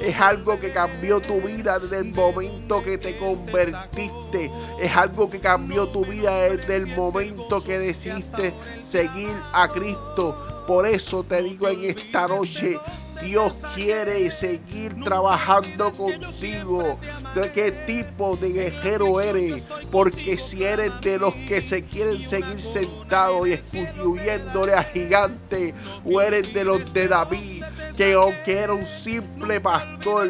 Es 0.00 0.20
algo 0.20 0.58
que 0.58 0.72
cambió 0.72 1.20
tu 1.20 1.40
vida 1.42 1.78
desde 1.78 1.98
el 1.98 2.12
momento 2.12 2.82
que 2.82 2.98
te 2.98 3.16
convertiste. 3.18 4.50
Es 4.80 4.90
algo 4.96 5.30
que 5.30 5.38
cambió 5.38 5.86
tu 5.86 6.04
vida 6.04 6.34
desde 6.50 6.74
el 6.74 6.88
momento 6.88 7.62
que 7.62 7.78
decidiste 7.78 8.52
seguir 8.80 9.30
a 9.52 9.68
Cristo. 9.68 10.51
Por 10.66 10.86
eso 10.86 11.24
te 11.24 11.42
digo 11.42 11.68
en 11.68 11.84
esta 11.84 12.26
noche, 12.28 12.78
Dios 13.22 13.62
quiere 13.74 14.30
seguir 14.30 14.98
trabajando 15.00 15.90
contigo. 15.90 16.98
¿De 17.34 17.50
qué 17.52 17.72
tipo 17.72 18.36
de 18.36 18.52
guerrero 18.52 19.20
eres? 19.20 19.68
Porque 19.90 20.38
si 20.38 20.64
eres 20.64 20.92
de 21.00 21.18
los 21.18 21.34
que 21.34 21.60
se 21.60 21.82
quieren 21.82 22.18
seguir 22.18 22.60
sentados 22.60 23.46
y 23.46 23.52
excluyéndole 23.52 24.74
a 24.74 24.84
gigante, 24.84 25.74
o 26.04 26.20
eres 26.20 26.52
de 26.52 26.64
los 26.64 26.92
de 26.92 27.08
David, 27.08 27.64
que 28.02 28.14
aunque 28.14 28.58
era 28.58 28.74
un 28.74 28.84
simple 28.84 29.60
pastor, 29.60 30.28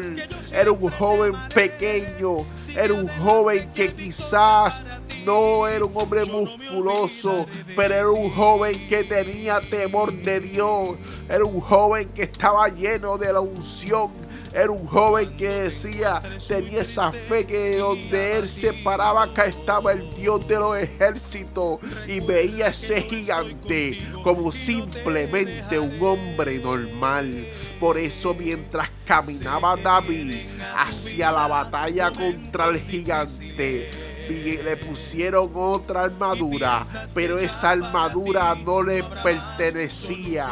era 0.53 0.71
un 0.71 0.91
joven 0.91 1.33
pequeño, 1.51 2.45
era 2.75 2.93
un 2.93 3.07
joven 3.07 3.67
que 3.73 3.91
quizás 3.91 4.83
no 5.25 5.67
era 5.67 5.83
un 5.83 5.91
hombre 5.95 6.23
musculoso, 6.25 7.47
pero 7.75 7.95
era 7.95 8.09
un 8.11 8.29
joven 8.29 8.87
que 8.87 9.03
tenía 9.03 9.59
temor 9.59 10.13
de 10.13 10.39
Dios, 10.39 10.97
era 11.27 11.43
un 11.43 11.59
joven 11.61 12.07
que 12.09 12.23
estaba 12.23 12.67
lleno 12.67 13.17
de 13.17 13.33
la 13.33 13.39
unción 13.39 14.11
era 14.53 14.71
un 14.71 14.85
joven 14.85 15.35
que 15.35 15.49
decía, 15.49 16.21
tenía 16.47 16.81
esa 16.81 17.11
fe 17.11 17.45
que 17.45 17.77
donde 17.77 18.37
él 18.37 18.47
se 18.47 18.71
paraba 18.73 19.23
acá 19.23 19.45
estaba 19.45 19.93
el 19.93 20.07
Dios 20.15 20.47
de 20.47 20.55
los 20.55 20.77
ejércitos 20.77 21.79
y 22.07 22.19
veía 22.19 22.67
ese 22.67 23.01
gigante 23.01 23.97
como 24.23 24.51
simplemente 24.51 25.79
un 25.79 26.01
hombre 26.01 26.59
normal. 26.59 27.47
Por 27.79 27.97
eso 27.97 28.33
mientras 28.33 28.89
caminaba 29.05 29.75
David 29.75 30.35
hacia 30.75 31.31
la 31.31 31.47
batalla 31.47 32.11
contra 32.11 32.67
el 32.69 32.79
gigante, 32.79 33.89
le 34.29 34.77
pusieron 34.77 35.49
otra 35.53 36.03
armadura, 36.03 36.83
pero 37.13 37.37
esa 37.37 37.71
armadura 37.71 38.55
no 38.63 38.83
le 38.83 39.03
pertenecía. 39.03 40.47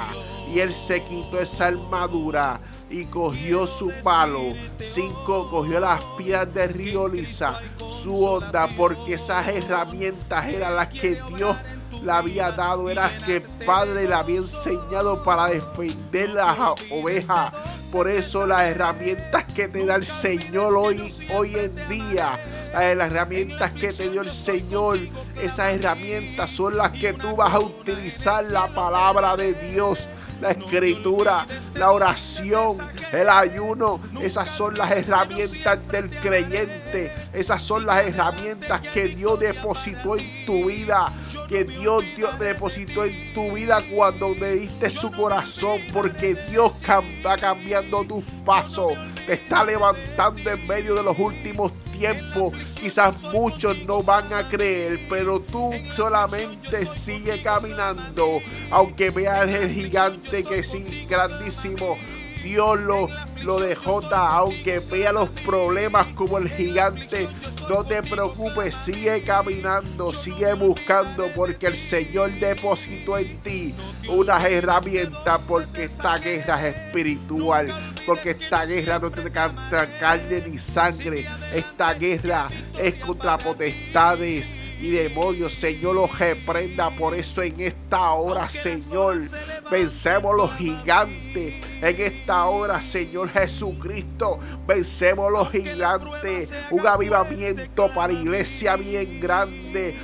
Y 0.53 0.59
él 0.59 0.73
se 0.73 1.03
quitó 1.03 1.39
esa 1.39 1.67
armadura 1.67 2.59
y 2.89 3.05
cogió 3.05 3.65
su 3.65 3.91
palo. 4.03 4.41
Cinco 4.79 5.49
cogió 5.49 5.79
las 5.79 6.03
piedras 6.17 6.53
de 6.53 6.67
río 6.67 7.07
Lisa, 7.07 7.59
su 7.87 8.25
onda, 8.25 8.67
porque 8.75 9.13
esas 9.13 9.47
herramientas 9.47 10.45
eran 10.47 10.75
las 10.75 10.89
que 10.89 11.21
Dios 11.35 11.55
le 12.03 12.11
había 12.11 12.51
dado, 12.51 12.89
era 12.89 13.15
que 13.25 13.41
Padre 13.41 14.07
le 14.07 14.13
había 14.13 14.37
enseñado 14.37 15.23
para 15.23 15.47
defender 15.47 16.29
las 16.31 16.57
ovejas. 16.91 17.53
Por 17.91 18.09
eso 18.09 18.47
las 18.47 18.63
herramientas 18.63 19.45
que 19.53 19.67
te 19.67 19.85
da 19.85 19.95
el 19.95 20.05
Señor 20.05 20.75
hoy, 20.77 21.13
hoy 21.33 21.55
en 21.55 21.75
día, 21.87 22.39
las 22.73 23.11
herramientas 23.11 23.73
que 23.73 23.89
te 23.89 24.09
dio 24.09 24.21
el 24.21 24.29
Señor, 24.29 24.99
esas 25.41 25.73
herramientas 25.73 26.49
son 26.49 26.77
las 26.77 26.91
que 26.91 27.13
tú 27.13 27.35
vas 27.35 27.53
a 27.53 27.59
utilizar 27.59 28.43
la 28.45 28.67
palabra 28.73 29.35
de 29.35 29.53
Dios 29.53 30.09
la 30.41 30.51
escritura, 30.51 31.45
la 31.75 31.91
oración, 31.91 32.77
el 33.11 33.29
ayuno. 33.29 34.01
Esas 34.21 34.49
son 34.49 34.75
las 34.75 34.91
herramientas 34.91 35.87
del 35.87 36.09
creyente. 36.19 37.13
Esas 37.33 37.61
son 37.61 37.85
las 37.85 38.05
herramientas 38.05 38.81
que 38.81 39.07
Dios 39.07 39.39
depositó 39.39 40.17
en 40.17 40.45
tu 40.45 40.65
vida. 40.65 41.11
Que 41.47 41.63
Dios, 41.63 42.03
Dios 42.15 42.37
depositó 42.39 43.05
en 43.05 43.33
tu 43.33 43.53
vida 43.53 43.79
cuando 43.93 44.29
me 44.29 44.51
diste 44.51 44.89
su 44.89 45.11
corazón. 45.11 45.79
Porque 45.93 46.35
Dios 46.49 46.73
está 46.81 47.37
cambiando 47.37 48.03
tus 48.03 48.23
pasos. 48.45 48.91
Te 49.25 49.33
está 49.33 49.63
levantando 49.63 50.49
en 50.49 50.67
medio 50.67 50.95
de 50.95 51.03
los 51.03 51.17
últimos 51.19 51.71
tiempos. 51.71 51.90
Quizás 52.79 53.21
muchos 53.21 53.85
no 53.85 54.01
van 54.01 54.31
a 54.33 54.47
creer, 54.47 54.99
pero 55.09 55.39
tú 55.39 55.71
solamente 55.95 56.85
sigue 56.85 57.41
caminando. 57.41 58.39
Aunque 58.71 59.09
veas 59.09 59.49
el 59.49 59.71
gigante 59.71 60.43
que 60.43 60.59
es 60.59 61.07
grandísimo, 61.07 61.97
Dios 62.43 62.79
lo, 62.79 63.07
lo 63.43 63.59
dejó, 63.59 64.01
aunque 64.13 64.79
vea 64.91 65.11
los 65.11 65.29
problemas 65.29 66.07
como 66.15 66.37
el 66.37 66.49
gigante, 66.49 67.27
no 67.69 67.83
te 67.83 68.01
preocupes, 68.01 68.75
sigue 68.75 69.21
caminando, 69.23 70.11
sigue 70.11 70.53
buscando, 70.53 71.27
porque 71.35 71.67
el 71.67 71.77
Señor 71.77 72.31
depositó 72.31 73.17
en 73.17 73.37
ti 73.39 73.75
unas 74.09 74.43
herramientas, 74.43 75.41
porque 75.47 75.85
esta 75.85 76.17
guerra 76.17 76.67
es 76.67 76.75
espiritual, 76.75 77.67
porque 78.05 78.31
esta 78.31 78.65
guerra 78.65 78.99
no 78.99 79.11
tiene 79.11 79.31
carne 79.31 80.43
ni 80.47 80.57
sangre, 80.57 81.27
esta 81.53 81.93
guerra 81.93 82.47
es 82.79 82.95
contra 82.95 83.37
potestades 83.37 84.70
y 84.81 84.89
demonios, 84.89 85.53
Señor, 85.53 85.95
los 85.95 86.19
reprenda. 86.19 86.89
Por 86.89 87.13
eso 87.13 87.43
en 87.43 87.59
esta 87.61 88.11
hora, 88.11 88.49
Señor, 88.49 89.19
vencemos 89.69 90.35
los 90.35 90.55
gigantes. 90.55 91.53
En 91.81 92.01
esta 92.01 92.45
hora, 92.45 92.81
Señor 92.81 93.29
Jesucristo, 93.29 94.39
vencemos 94.67 95.31
los 95.31 95.51
gigantes. 95.51 96.53
Un 96.71 96.85
avivamiento 96.87 97.91
para 97.93 98.11
iglesia 98.11 98.75
bien 98.75 99.19
grande. 99.19 99.95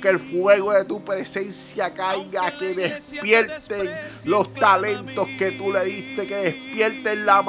Que 0.00 0.08
el 0.08 0.18
fuego 0.18 0.72
de 0.72 0.84
tu 0.84 1.02
presencia 1.02 1.92
caiga, 1.94 2.56
que 2.58 2.74
despierten 2.74 3.90
los 4.24 4.52
talentos 4.52 5.28
que 5.38 5.52
tú 5.52 5.72
le 5.72 5.84
diste, 5.84 6.26
que 6.26 6.36
despierten 6.36 7.24
la, 7.24 7.42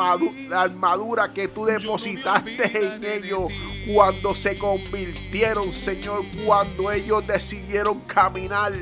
la 0.50 0.62
armadura 0.62 1.34
que 1.34 1.48
tú 1.48 1.66
depositaste 1.66 2.96
en 2.96 3.04
ellos 3.04 3.52
cuando 3.94 4.36
se 4.36 4.58
convirtieron, 4.58 5.72
Señor, 5.72 6.24
cuando 6.46 6.77
ellos 6.92 7.26
decidieron 7.26 8.00
caminar. 8.02 8.74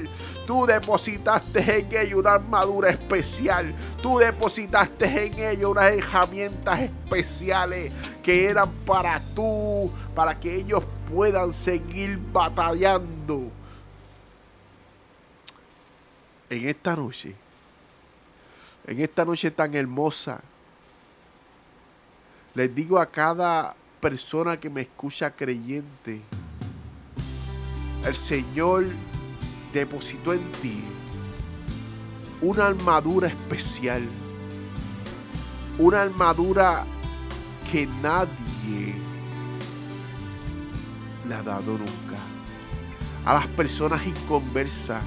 Tú 0.45 0.65
depositaste 0.65 1.79
en 1.79 1.97
ellos 1.97 2.19
una 2.19 2.33
armadura 2.33 2.89
especial. 2.89 3.73
Tú 4.01 4.19
depositaste 4.19 5.25
en 5.25 5.39
ellos 5.39 5.71
unas 5.71 5.91
herramientas 5.91 6.81
especiales 6.81 7.91
que 8.21 8.45
eran 8.45 8.71
para 8.85 9.19
tú, 9.33 9.91
para 10.13 10.39
que 10.39 10.55
ellos 10.55 10.83
puedan 11.11 11.53
seguir 11.53 12.19
batallando. 12.31 13.49
En 16.49 16.69
esta 16.69 16.95
noche, 16.95 17.35
en 18.85 19.01
esta 19.01 19.25
noche 19.25 19.49
tan 19.49 19.73
hermosa, 19.73 20.41
les 22.53 22.73
digo 22.73 22.99
a 22.99 23.05
cada 23.05 23.75
persona 23.99 24.57
que 24.57 24.69
me 24.69 24.81
escucha 24.81 25.31
creyente, 25.31 26.21
el 28.05 28.15
Señor 28.15 28.85
depositó 29.73 30.33
en 30.33 30.51
ti 30.61 30.83
una 32.41 32.67
armadura 32.67 33.27
especial, 33.27 34.03
una 35.79 36.03
armadura 36.03 36.85
que 37.71 37.87
nadie 38.03 38.95
le 41.27 41.33
ha 41.33 41.41
dado 41.41 41.77
nunca. 41.77 42.19
A 43.25 43.33
las 43.33 43.47
personas 43.47 44.05
inconversas, 44.05 45.03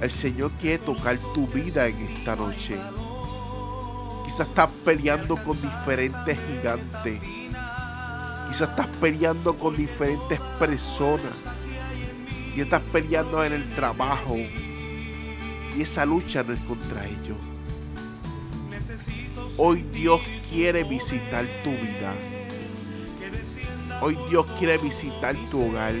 el 0.00 0.10
Señor 0.10 0.52
quiere 0.60 0.78
tocar 0.78 1.18
tu 1.34 1.48
vida 1.48 1.88
en 1.88 1.96
esta 1.96 2.36
noche. 2.36 2.78
Quizás 4.24 4.46
estás 4.46 4.70
peleando 4.84 5.36
con 5.42 5.60
diferentes 5.60 6.38
gigantes 6.46 7.20
Quizás 8.50 8.70
estás 8.70 8.88
peleando 8.96 9.56
con 9.56 9.76
diferentes 9.76 10.40
personas. 10.58 11.46
Y 12.54 12.60
estás 12.60 12.82
peleando 12.92 13.44
en 13.44 13.52
el 13.52 13.74
trabajo. 13.74 14.36
Y 14.36 15.82
esa 15.82 16.04
lucha 16.04 16.42
no 16.42 16.52
es 16.52 16.60
contra 16.60 17.06
ellos. 17.06 17.38
Hoy 19.56 19.82
Dios 19.92 20.20
quiere 20.50 20.84
visitar 20.84 21.46
tu 21.62 21.70
vida. 21.70 22.12
Hoy 24.02 24.18
Dios 24.28 24.46
quiere 24.58 24.78
visitar 24.78 25.36
tu 25.50 25.68
hogar. 25.68 25.94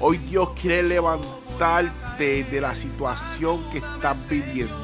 Hoy 0.00 0.18
Dios 0.18 0.50
quiere 0.60 0.82
levantar 0.82 1.42
levantarte 1.62 2.44
de 2.44 2.60
la 2.60 2.74
situación 2.74 3.62
que 3.70 3.78
estás 3.78 4.28
viviendo. 4.28 4.74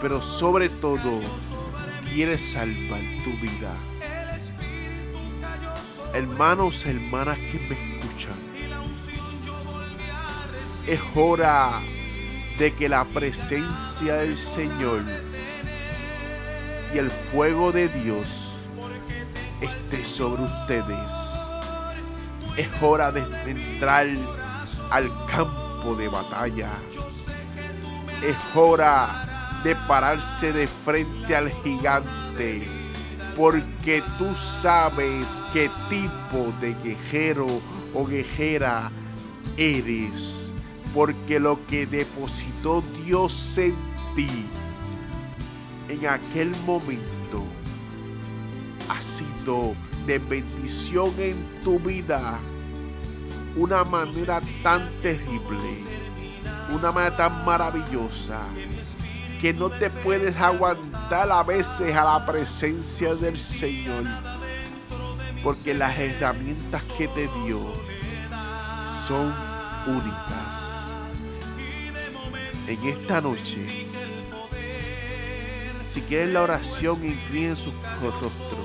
Pero 0.00 0.22
sobre 0.22 0.68
todo, 0.68 1.20
quiere 2.16 2.38
salvar 2.38 3.00
tu 3.24 3.30
vida. 3.42 3.74
Hermanos, 6.14 6.86
hermanas 6.86 7.36
que 7.36 7.58
me 7.58 7.98
escuchan, 7.98 8.32
es 10.86 10.98
hora 11.14 11.82
de 12.58 12.72
que 12.72 12.88
la 12.88 13.04
presencia 13.04 14.14
del 14.14 14.34
Señor 14.34 15.02
y 16.94 16.96
el 16.96 17.10
fuego 17.10 17.70
de 17.70 17.90
Dios 17.90 18.54
esté 19.60 20.02
sobre 20.02 20.44
ustedes. 20.44 21.10
Es 22.56 22.68
hora 22.80 23.12
de 23.12 23.20
entrar 23.50 24.06
al 24.88 25.26
campo 25.26 25.94
de 25.94 26.08
batalla. 26.08 26.70
Es 28.22 28.36
hora 28.54 29.35
de 29.62 29.74
pararse 29.74 30.52
de 30.52 30.66
frente 30.66 31.34
al 31.34 31.50
gigante. 31.62 32.68
Porque 33.36 34.02
tú 34.18 34.34
sabes 34.34 35.42
qué 35.52 35.70
tipo 35.90 36.52
de 36.60 36.74
guerrero 36.82 37.46
o 37.92 38.04
guerrera 38.04 38.90
eres. 39.56 40.52
Porque 40.94 41.38
lo 41.38 41.66
que 41.66 41.86
depositó 41.86 42.82
Dios 43.04 43.58
en 43.58 43.74
ti 44.14 44.46
en 45.88 46.06
aquel 46.06 46.52
momento 46.64 47.44
ha 48.88 49.00
sido 49.00 49.74
de 50.06 50.18
bendición 50.18 51.12
en 51.18 51.36
tu 51.62 51.78
vida. 51.78 52.38
Una 53.56 53.84
manera 53.84 54.40
tan 54.62 54.86
terrible, 55.00 55.84
una 56.72 56.92
manera 56.92 57.16
tan 57.16 57.44
maravillosa, 57.44 58.42
que 59.40 59.52
no 59.52 59.70
te 59.70 59.90
puedes 59.90 60.40
aguantar 60.40 61.30
a 61.30 61.42
veces 61.42 61.94
a 61.94 62.04
la 62.04 62.26
presencia 62.26 63.14
del 63.14 63.38
Señor. 63.38 64.04
Porque 65.42 65.74
las 65.74 65.98
herramientas 65.98 66.84
que 66.98 67.08
te 67.08 67.28
dio 67.44 67.60
son 69.06 69.34
únicas. 69.86 70.88
En 72.66 72.88
esta 72.88 73.20
noche 73.20 73.86
si 75.96 76.02
quieren 76.02 76.34
la 76.34 76.42
oración, 76.42 77.02
inclinen 77.06 77.56
su 77.56 77.72
rostro 78.02 78.58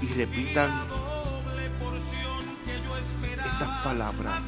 y 0.00 0.06
repitan 0.06 0.70
estas 3.44 3.84
palabras. 3.84 4.40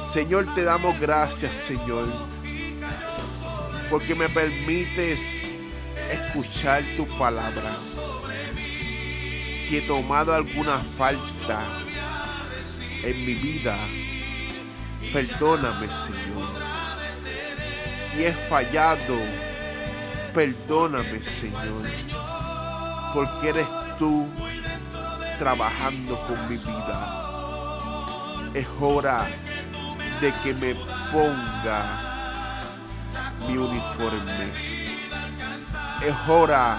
Señor, 0.00 0.54
te 0.54 0.62
damos 0.62 0.98
gracias, 0.98 1.54
Señor, 1.54 2.06
porque 3.90 4.14
me 4.14 4.28
permites 4.28 5.42
escuchar 6.10 6.82
tu 6.96 7.06
palabra. 7.18 7.70
Si 9.50 9.76
he 9.76 9.82
tomado 9.82 10.32
alguna 10.32 10.78
falta 10.78 11.66
en 13.02 13.26
mi 13.26 13.34
vida, 13.34 13.76
perdóname, 15.12 15.88
Señor. 15.90 16.48
Si 17.96 18.24
he 18.24 18.32
fallado, 18.32 19.18
Perdóname, 20.34 21.22
Señor, 21.24 21.90
porque 23.12 23.48
eres 23.48 23.66
tú 23.98 24.28
trabajando 25.40 26.16
con 26.26 26.48
mi 26.48 26.56
vida. 26.56 28.50
Es 28.54 28.66
hora 28.80 29.26
de 30.20 30.32
que 30.32 30.54
me 30.54 30.74
ponga 31.10 32.09
mi 33.48 33.56
uniforme. 33.56 34.52
Es 36.02 36.28
hora 36.28 36.78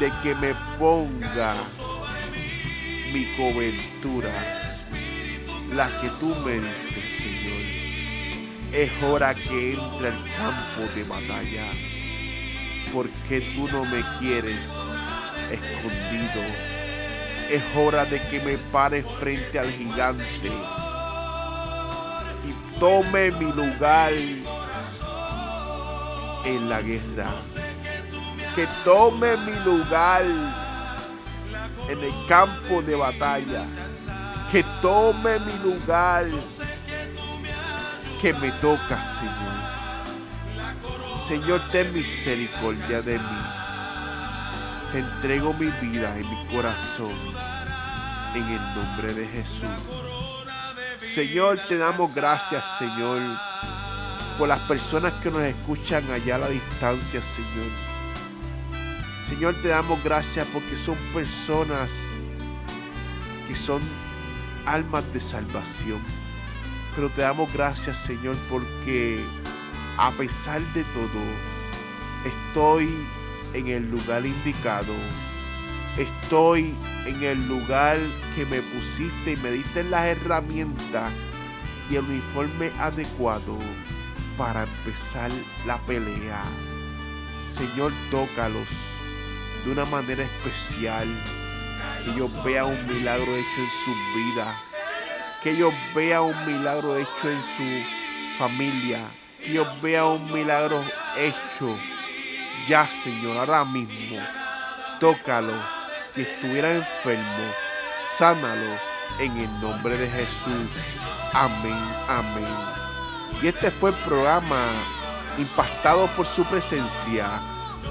de 0.00 0.12
que 0.22 0.34
me 0.34 0.54
ponga 0.78 1.54
mi 3.12 3.24
cobertura, 3.36 4.32
la 5.72 5.88
que 6.00 6.08
tú 6.20 6.34
me 6.44 6.60
diste, 6.60 7.06
Señor. 7.06 7.84
Es 8.72 8.90
hora 9.02 9.34
que 9.34 9.74
entre 9.74 10.08
al 10.08 10.24
campo 10.36 10.92
de 10.94 11.04
batalla 11.04 11.94
porque 12.94 13.40
tú 13.56 13.68
no 13.68 13.84
me 13.84 14.02
quieres 14.20 14.72
escondido. 15.50 16.42
Es 17.50 17.62
hora 17.76 18.04
de 18.04 18.20
que 18.28 18.40
me 18.40 18.56
pare 18.56 19.02
frente 19.02 19.58
al 19.58 19.70
gigante 19.70 20.50
y 22.46 22.78
tome 22.78 23.32
mi 23.32 23.52
lugar 23.52 24.12
en 26.44 26.68
la 26.68 26.80
guerra. 26.82 27.32
Que 28.54 28.68
tome 28.84 29.36
mi 29.38 29.54
lugar 29.64 30.24
en 31.88 31.98
el 32.02 32.12
campo 32.28 32.82
de 32.82 32.94
batalla. 32.94 33.64
Que 34.50 34.62
tome 34.80 35.38
mi 35.40 35.52
lugar 35.58 36.26
que 38.20 38.32
me 38.34 38.50
toca, 38.52 39.02
Señor. 39.02 39.74
Señor, 41.26 41.60
ten 41.70 41.92
misericordia 41.92 43.02
de 43.02 43.18
mí. 43.18 43.38
Te 44.92 44.98
entrego 45.00 45.52
mi 45.54 45.66
vida 45.66 46.14
y 46.18 46.24
mi 46.24 46.46
corazón 46.54 47.12
en 48.34 48.44
el 48.44 48.74
nombre 48.74 49.12
de 49.12 49.26
Jesús. 49.26 49.68
Señor, 50.96 51.60
te 51.68 51.76
damos 51.76 52.14
gracias, 52.14 52.78
Señor, 52.78 53.20
por 54.38 54.48
las 54.48 54.60
personas 54.60 55.12
que 55.22 55.30
nos 55.30 55.42
escuchan 55.42 56.10
allá 56.10 56.36
a 56.36 56.38
la 56.38 56.48
distancia, 56.48 57.22
Señor. 57.22 57.70
Señor, 59.28 59.54
te 59.62 59.68
damos 59.68 60.02
gracias 60.02 60.46
porque 60.52 60.76
son 60.76 60.96
personas 61.12 61.92
que 63.46 63.54
son 63.54 63.80
almas 64.66 65.12
de 65.12 65.20
salvación. 65.20 66.00
Pero 66.94 67.08
te 67.10 67.22
damos 67.22 67.52
gracias, 67.52 67.98
Señor, 67.98 68.36
porque 68.50 69.20
a 69.98 70.10
pesar 70.12 70.60
de 70.74 70.84
todo, 70.84 71.22
estoy 72.24 72.88
en 73.52 73.68
el 73.68 73.90
lugar 73.90 74.26
indicado. 74.26 74.94
Estoy 75.96 76.74
en 77.06 77.22
el 77.22 77.48
lugar 77.48 77.98
que 78.34 78.44
me 78.46 78.60
pusiste 78.60 79.32
y 79.32 79.36
me 79.36 79.52
diste 79.52 79.84
las 79.84 80.06
herramientas 80.06 81.12
y 81.90 81.96
el 81.96 82.04
uniforme 82.04 82.72
adecuado 82.80 83.58
para 84.36 84.64
empezar 84.64 85.30
la 85.66 85.78
pelea. 85.78 86.42
Señor, 87.50 87.92
tócalos 88.10 88.68
de 89.64 89.72
una 89.72 89.84
manera 89.84 90.22
especial. 90.22 91.08
Que 92.04 92.10
ellos 92.10 92.44
vean 92.44 92.66
un 92.66 92.86
milagro 92.86 93.36
hecho 93.36 93.60
en 93.60 93.70
su 93.70 93.90
vida. 94.14 94.60
Que 95.42 95.50
ellos 95.50 95.74
vean 95.94 96.22
un 96.22 96.46
milagro 96.46 96.96
hecho 96.96 97.30
en 97.30 97.42
su 97.42 97.62
familia 98.38 99.00
Dios 99.46 99.82
vea 99.82 100.06
un 100.06 100.32
milagro 100.32 100.82
hecho 101.18 101.78
ya, 102.66 102.86
Señor, 102.86 103.36
ahora 103.36 103.64
mismo. 103.64 104.18
Tócalo. 104.98 105.52
Si 106.06 106.22
estuviera 106.22 106.72
enfermo, 106.72 107.52
sánalo 108.00 108.78
en 109.18 109.36
el 109.36 109.60
nombre 109.60 109.98
de 109.98 110.08
Jesús. 110.08 110.86
Amén, 111.34 111.78
amén. 112.08 112.83
Y 113.42 113.48
este 113.48 113.70
fue 113.70 113.90
el 113.90 113.96
programa 113.96 114.68
impactado 115.38 116.06
por 116.08 116.26
su 116.26 116.44
presencia 116.44 117.28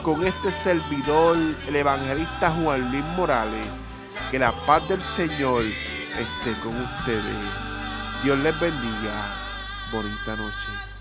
con 0.01 0.25
este 0.25 0.51
servidor, 0.51 1.37
el 1.67 1.75
evangelista 1.75 2.51
Juan 2.51 2.91
Luis 2.91 3.05
Morales. 3.15 3.67
Que 4.31 4.39
la 4.39 4.51
paz 4.65 4.87
del 4.89 5.01
Señor 5.01 5.63
esté 5.63 6.53
con 6.61 6.79
ustedes. 6.79 7.23
Dios 8.23 8.37
les 8.39 8.59
bendiga. 8.59 9.27
Bonita 9.91 10.35
noche. 10.35 10.92